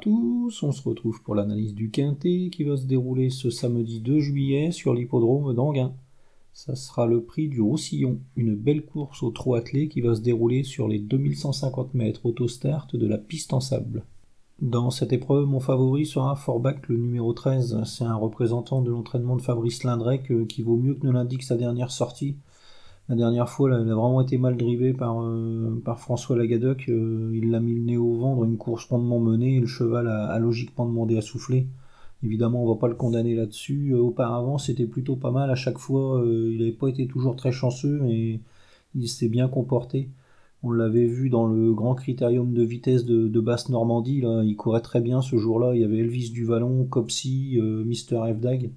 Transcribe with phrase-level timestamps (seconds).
[0.00, 4.18] tous, on se retrouve pour l'analyse du Quintet qui va se dérouler ce samedi 2
[4.18, 5.92] juillet sur l'hippodrome d'Anguin.
[6.52, 10.20] Ça sera le prix du Roussillon, une belle course au trot attelé qui va se
[10.20, 14.04] dérouler sur les 2150 mètres autostart de la piste en sable.
[14.60, 17.84] Dans cette épreuve, mon favori sera Forbach le numéro 13.
[17.84, 21.42] C'est un représentant de l'entraînement de Fabrice Lindrec euh, qui vaut mieux que ne l'indique
[21.42, 22.36] sa dernière sortie.
[23.10, 26.88] La dernière fois, elle a vraiment été mal drivée par, euh, par François Lagadoc.
[26.88, 30.06] Euh, il l'a mis le nez au ventre, une course rondement menée, et le cheval
[30.06, 31.66] a, logiquement demandé à souffler.
[32.22, 33.94] Évidemment, on va pas le condamner là-dessus.
[33.94, 35.50] Euh, auparavant, c'était plutôt pas mal.
[35.50, 38.38] À chaque fois, il n'avait pas été toujours très chanceux, mais
[38.94, 40.08] il s'est bien comporté.
[40.62, 44.20] On l'avait vu dans le grand critérium de vitesse de, Basse-Normandie.
[44.20, 45.74] Là, il courait très bien ce jour-là.
[45.74, 48.70] Il y avait Elvis Duvalon, Copsy, Mister F-Dag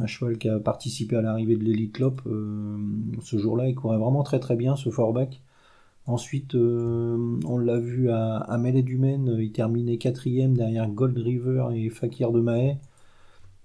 [0.00, 2.22] un cheval qui a participé à l'arrivée de l'Elite Lop.
[2.26, 2.76] Euh,
[3.22, 5.40] ce jour-là, il courait vraiment très très bien ce Forbach.
[6.06, 11.68] Ensuite, euh, on l'a vu à, à du Maine, il terminait quatrième derrière Gold River
[11.74, 12.78] et Fakir de Mahé.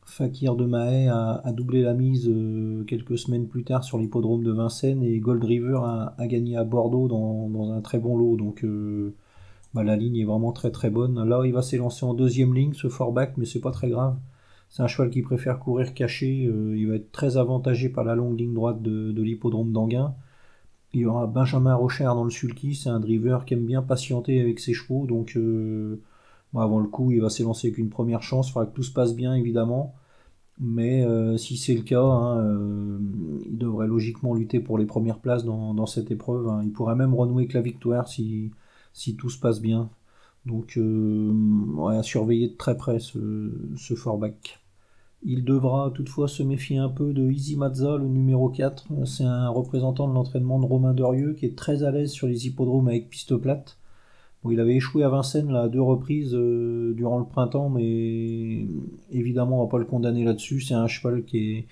[0.05, 4.51] Fakir de Mahé a, doublé la mise euh, quelques semaines plus tard sur l'hippodrome de
[4.51, 8.35] Vincennes et Gold River a, gagné à Bordeaux dans, un très bon lot.
[8.37, 8.63] Donc
[9.73, 11.23] bah, la ligne est vraiment très très bonne.
[11.27, 14.17] Là, il va s'élancer en deuxième ligne, ce Forbach, mais c'est pas très grave.
[14.69, 16.45] C'est un cheval qui préfère courir caché.
[16.47, 20.15] Euh, il va être très avantagé par la longue ligne droite de, l'hippodrome d'Anguin.
[20.93, 22.75] Il y aura Benjamin Rocher dans le sulky.
[22.75, 25.05] C'est un driver qui aime bien patienter avec ses chevaux.
[25.05, 26.01] Donc, euh,
[26.55, 28.49] avant le coup, il va s'élancer avec une première chance.
[28.49, 29.95] Il faudra que tout se passe bien, évidemment.
[30.59, 32.99] Mais euh, si c'est le cas, hein,
[33.45, 36.47] il devrait logiquement lutter pour les premières places dans, cette épreuve.
[36.47, 36.61] Hein.
[36.63, 38.51] Il pourrait même renouer avec la victoire si,
[38.93, 39.89] si tout se passe bien.
[40.45, 41.33] Donc, euh,
[41.89, 44.59] à surveiller de très près ce, ce Forbach.
[45.27, 48.85] Il devra toutefois se méfier un peu de Easy Mazza, le numéro 4.
[49.05, 52.45] C'est un représentant de l'entraînement de Romain Derieux qui est très à l'aise sur les
[52.45, 53.79] hippodromes avec piste plate.
[54.49, 58.67] il avait échoué à Vincennes là, à deux reprises euh, durant le printemps, mais
[59.11, 60.61] évidemment, on va pas le condamner là-dessus.
[60.61, 61.67] C'est un cheval qui est,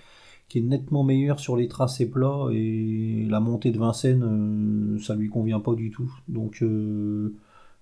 [0.61, 5.59] nettement meilleur sur les tracés plats et la montée de Vincennes, euh, ça lui convient
[5.59, 6.11] pas du tout.
[6.27, 6.63] Donc,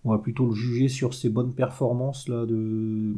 [0.04, 3.14] on va plutôt le juger sur ses bonnes performances là, de,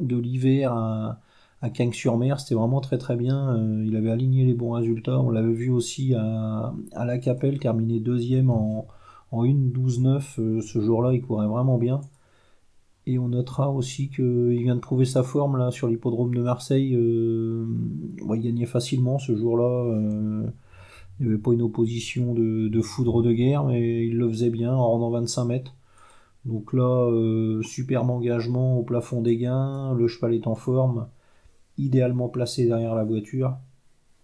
[0.00, 1.20] de l'hiver à,
[1.62, 2.40] à Cagnes-sur-Mer.
[2.40, 3.56] C'était vraiment très très bien.
[3.56, 5.20] Euh, il avait aligné les bons résultats.
[5.20, 8.86] On l'avait vu aussi à, à La Capelle, terminé deuxième en,
[9.30, 10.40] en 1-12-9.
[10.40, 12.00] Euh, ce jour-là, il courait vraiment bien.
[13.06, 16.94] Et on notera aussi qu'il vient de trouver sa forme là sur l'hippodrome de Marseille.
[16.94, 17.66] Euh,
[18.34, 19.94] il gagnait facilement ce jour-là.
[21.20, 24.50] il n'y avait pas une opposition de, de, foudre de guerre, mais il le faisait
[24.50, 25.75] bien en rendant 25 mètres.
[26.46, 31.08] Donc là, euh, superbe engagement au plafond des gains, le cheval est en forme,
[31.76, 33.56] idéalement placé derrière la voiture.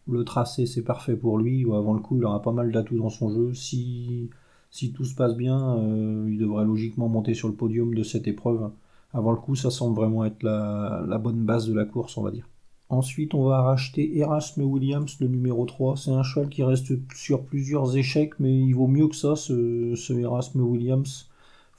[0.06, 3.10] Le tracé c'est parfait pour lui, avant le coup il aura pas mal d'atouts dans
[3.10, 3.54] son jeu.
[3.54, 4.30] Si,
[4.70, 8.28] si tout se passe bien, euh, il devrait logiquement monter sur le podium de cette
[8.28, 8.70] épreuve.
[9.12, 12.30] Avant le coup ça semble vraiment être la, bonne base de la course on va
[12.30, 12.48] dire.
[12.88, 15.96] Ensuite, on va racheter Erasme Williams, le numéro 3.
[15.96, 19.94] C'est un cheval qui reste sur plusieurs échecs, mais il vaut mieux que ça, ce,
[19.96, 21.26] ce Erasme Williams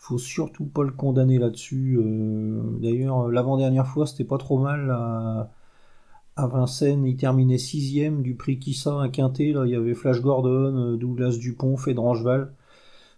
[0.03, 1.97] faut surtout pas le condamner là-dessus.
[1.97, 4.91] Euh, d'ailleurs, l'avant-dernière fois, c'était pas trop mal.
[4.91, 9.53] À, Vincennes, il terminait sixième du prix Kissa à Quintet.
[9.53, 12.51] Là, il y avait Flash Gordon, euh, Douglas Dupont, Fédrangeval.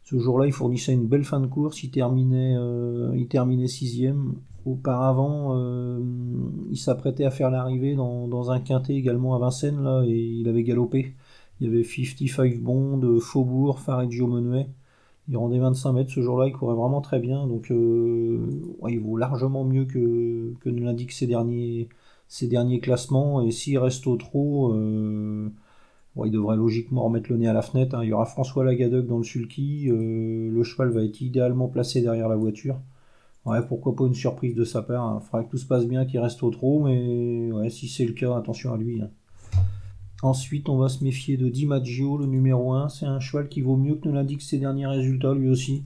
[0.03, 1.81] Ce jour-là, il fournissait une belle fin de course.
[1.81, 4.35] Il terminait, euh, il terminait sixième.
[4.65, 5.55] Auparavant,
[6.71, 10.63] il s'apprêtait à faire l'arrivée dans, un quintet également à Vincennes là, et il avait
[10.63, 11.13] galopé.
[11.59, 14.67] Il y avait 55 Bond, Faubourg, Fareggio Menuet.
[15.27, 18.45] Il rendait 25 mètres ce jour-là, il courait vraiment très bien, donc euh,
[18.87, 21.89] il vaut largement mieux que, que ne l'indiquent ses derniers,
[22.27, 23.41] ses derniers classements.
[23.41, 25.49] Et s'il reste au trot, euh,
[26.23, 27.95] il devrait logiquement remettre le nez à la fenêtre.
[27.95, 28.03] Hein.
[28.03, 32.01] Il y aura François Lagadec dans le sulky, euh, le cheval va être idéalement placé
[32.01, 32.79] derrière la voiture.
[33.45, 35.11] Ouais, pourquoi pas une surprise de sa part.
[35.11, 35.19] Il hein.
[35.21, 38.13] faudra que tout se passe bien, qu'il reste au trot, mais ouais, si c'est le
[38.13, 39.01] cas, attention à lui.
[39.01, 39.09] Hein.
[40.23, 42.89] Ensuite, on va se méfier de DiMaggio, le numéro 1.
[42.89, 45.83] C'est un cheval qui vaut mieux que ne l'indique ses derniers résultats, lui aussi.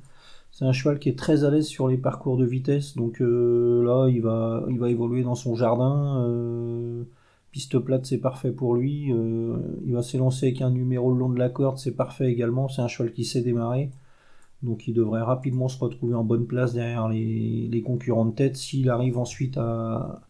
[0.52, 2.96] C'est un cheval qui est très à l'aise sur les parcours de vitesse.
[2.96, 6.24] Donc euh, là, il va, il va évoluer dans son jardin.
[6.24, 7.04] Euh,
[7.52, 9.12] piste plate, c'est parfait pour lui.
[9.12, 12.68] Euh, il va s'élancer avec un numéro le long de la corde, c'est parfait également.
[12.70, 13.92] C'est un cheval qui sait démarrer.
[14.64, 18.58] Donc il devrait rapidement se retrouver en bonne place derrière les, les concurrents de tête.
[18.58, 20.22] S'il arrive ensuite à,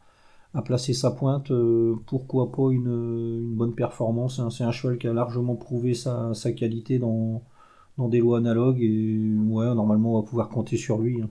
[0.53, 4.39] à placer sa pointe, euh, pourquoi pas une, bonne performance.
[4.39, 4.49] Hein.
[4.49, 7.43] C'est un cheval qui a largement prouvé sa, qualité dans,
[7.97, 11.21] dans, des lois analogues et ouais, normalement on va pouvoir compter sur lui.
[11.21, 11.29] Hein.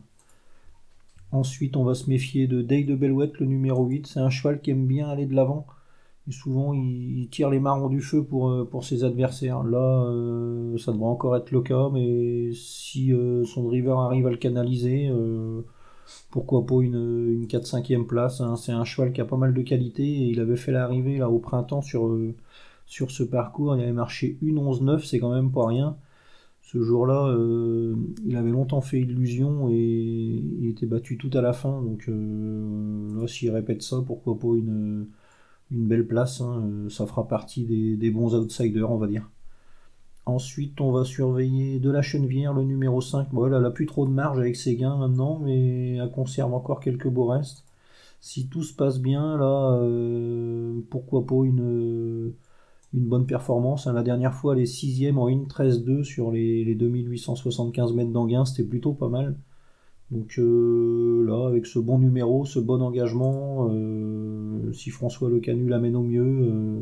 [1.33, 4.07] Ensuite, on va se méfier de Day de Bellouette, le numéro 8.
[4.07, 5.67] C'est un cheval qui aime bien aller de l'avant.
[6.27, 9.63] Et souvent, il, tire les marrons du feu pour, euh, pour ses adversaires.
[9.63, 13.13] Là, euh, ça devrait encore être le cas, mais si
[13.45, 15.11] son driver arrive à le canaliser,
[16.31, 18.41] pourquoi pas une, 4-5e place.
[18.41, 18.57] Hein.
[18.57, 21.31] C'est un cheval qui a pas mal de qualité et il avait fait l'arrivée là
[21.31, 22.19] au printemps sur,
[22.87, 23.77] sur ce parcours.
[23.77, 25.97] Il avait marché 1-11-9, c'est quand même pas rien.
[26.71, 27.97] Ce jour-là, euh,
[28.27, 31.81] il avait longtemps fait illusion et il était battu tout à la fin.
[31.83, 35.07] Donc euh, là, s'il répète ça, pourquoi pas une,
[35.71, 36.43] une belle place.
[36.43, 36.63] Hein.
[36.67, 39.31] Euh, ça fera partie des, bons outsiders, on va dire.
[40.29, 43.31] Ensuite, on va surveiller de la Chenevière, le numéro 5.
[43.33, 46.81] Bon, elle n'a plus trop de marge avec ses gains maintenant, mais elle conserve encore
[46.81, 47.65] quelques beaux restes.
[48.21, 49.81] Si tout se passe bien, là,
[50.91, 52.35] pourquoi pas une
[52.93, 53.87] bonne performance.
[53.87, 58.93] Hein, la dernière fois, les 6 en 1.13.2 sur les, 2875 mètres d'Anguin, c'était plutôt
[58.93, 59.37] pas mal.
[60.11, 65.69] Donc euh, là, avec ce bon numéro, ce bon engagement, euh, si François Le Canu
[65.69, 66.81] l'amène au mieux, euh,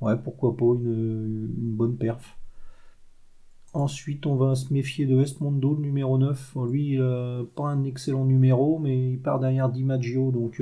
[0.00, 2.36] ouais, pourquoi pas une, bonne perf.
[3.74, 6.56] Ensuite, on va se méfier de Westmondo, le numéro 9.
[6.70, 10.60] Lui, il a pas un excellent numéro, mais il part derrière DiMaggio, donc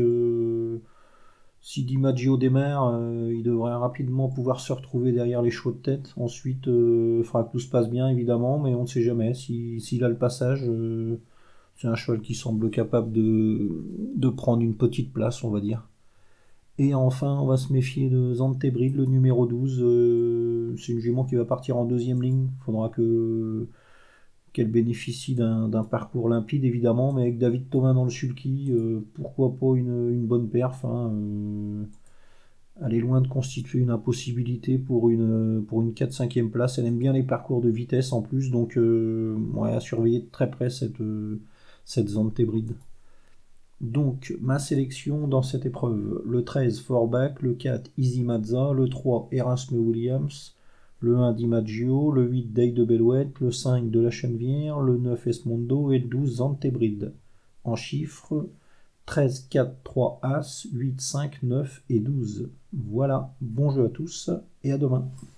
[1.66, 6.14] si DiMaggio démarre, euh, il devrait rapidement pouvoir se retrouver derrière les chevaux de tête.
[6.16, 9.34] Ensuite, il euh, faudra que tout se passe bien, évidemment, mais on ne sait jamais.
[9.34, 11.16] S'il a le passage, euh,
[11.74, 15.88] c'est un cheval qui semble capable de, prendre une petite place, on va dire.
[16.78, 20.76] Et enfin, on va se méfier de Zantebrid, le numéro 12.
[20.78, 22.48] c'est une jument qui va partir en deuxième ligne.
[22.60, 23.66] Il faudra que
[24.56, 29.54] qu'elle bénéficie d'un parcours limpide évidemment, mais avec David Thomas dans le sulky, euh, pourquoi
[29.54, 30.82] pas une, bonne perf.
[30.86, 31.84] Hein, euh,
[32.82, 36.78] elle est loin de constituer une impossibilité pour une, pour une 4-5e place.
[36.78, 40.50] Elle aime bien les parcours de vitesse en plus, donc euh, à surveiller de très
[40.50, 41.02] près cette,
[41.84, 42.08] cette.
[43.80, 49.28] Donc, ma sélection dans cette épreuve le 13 Forback, le 4 Easy Mazza, le 3
[49.32, 50.54] Erasme Williams,
[51.00, 55.26] le 1 DiMaggio, le 8 Day de Belouette, le 5 de la Chenevière, le 9
[55.26, 57.12] Esmondo et le 12 Antébride.
[57.64, 58.48] En chiffres
[59.04, 62.48] 13, 4, 3 As, 8, 5, 9 et 12.
[62.72, 64.30] Voilà, bon jeu à tous
[64.64, 65.06] et à demain.